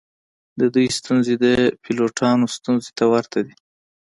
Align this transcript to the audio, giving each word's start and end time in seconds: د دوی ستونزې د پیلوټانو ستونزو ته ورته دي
د 0.59 0.61
دوی 0.73 0.87
ستونزې 0.99 1.35
د 1.45 1.45
پیلوټانو 1.83 2.45
ستونزو 2.55 2.89
ته 2.97 3.05
ورته 3.13 3.39
دي 3.45 3.55